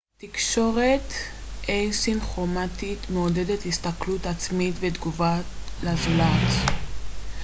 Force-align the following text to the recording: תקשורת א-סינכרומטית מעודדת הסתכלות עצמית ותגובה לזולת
תקשורת 0.17 1.13
א-סינכרומטית 1.63 3.09
מעודדת 3.09 3.65
הסתכלות 3.65 4.25
עצמית 4.25 4.75
ותגובה 4.79 5.39
לזולת 5.83 6.67